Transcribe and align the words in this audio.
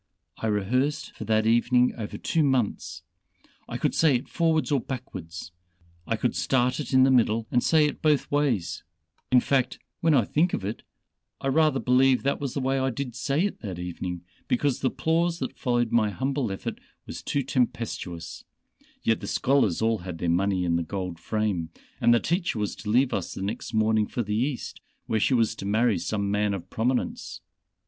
I 0.39 0.47
rehearsed 0.47 1.15
for 1.15 1.25
that 1.25 1.45
evening 1.45 1.93
over 1.95 2.17
two 2.17 2.41
months 2.41 3.03
I 3.69 3.77
could 3.77 3.93
say 3.93 4.15
it 4.15 4.27
forwards 4.27 4.71
or 4.71 4.79
backwards, 4.79 5.51
I 6.07 6.15
could 6.15 6.35
start 6.35 6.79
it 6.79 6.91
in 6.91 7.03
the 7.03 7.11
middle 7.11 7.45
and 7.51 7.61
say 7.61 7.85
it 7.85 8.01
both 8.01 8.31
ways 8.31 8.83
in 9.31 9.41
fact 9.41 9.77
when 9.99 10.15
I 10.15 10.25
think 10.25 10.55
of 10.55 10.65
it, 10.65 10.81
I 11.39 11.49
rather 11.49 11.79
believe 11.79 12.23
that 12.23 12.39
was 12.41 12.55
the 12.55 12.59
way 12.59 12.79
I 12.79 12.89
did 12.89 13.13
say 13.15 13.45
it 13.45 13.59
that 13.59 13.77
evening, 13.77 14.23
because 14.47 14.79
the 14.79 14.87
applause 14.87 15.37
that 15.37 15.55
followed 15.59 15.91
my 15.91 16.09
humble 16.09 16.51
effort 16.51 16.79
was 17.05 17.21
too 17.21 17.43
tempestuous, 17.43 18.43
yet 19.03 19.19
the 19.19 19.27
scholars 19.27 19.83
all 19.83 19.99
had 19.99 20.17
their 20.17 20.29
money 20.29 20.65
in 20.65 20.77
the 20.77 20.81
gold 20.81 21.19
frame, 21.19 21.69
and 21.99 22.11
the 22.11 22.19
teacher 22.19 22.57
was 22.57 22.75
to 22.77 22.89
leave 22.89 23.13
us 23.13 23.37
next 23.37 23.71
morning 23.71 24.07
for 24.07 24.23
the 24.23 24.33
East, 24.33 24.81
where 25.05 25.19
she 25.19 25.35
was 25.35 25.53
to 25.53 25.65
marry 25.67 25.99
some 25.99 26.31
man 26.31 26.55
of 26.55 26.71
prominence. 26.71 27.41